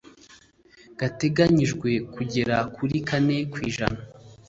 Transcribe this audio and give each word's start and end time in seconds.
gateganyijwe 0.99 1.89
kugera 2.13 2.55
kuri 2.75 2.95
kanae 3.07 3.41
kwijana 3.53 3.99